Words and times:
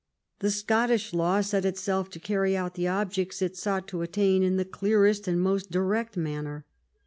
The 0.39 0.49
Scottish 0.49 1.13
law 1.13 1.41
set 1.41 1.63
itself 1.63 2.09
to 2.09 2.19
carry 2.19 2.57
out 2.57 2.73
the 2.73 2.87
objects 2.87 3.39
it 3.39 3.55
sought 3.55 3.87
to 3.89 4.01
attain 4.01 4.41
in 4.41 4.57
the 4.57 4.65
clearest 4.65 5.27
and 5.27 5.39
most 5.39 5.69
direct 5.69 6.17
manner. 6.17 6.65